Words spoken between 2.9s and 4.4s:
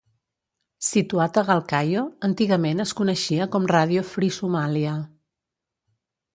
coneixia com Radio Free